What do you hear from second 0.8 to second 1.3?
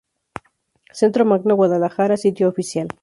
Centro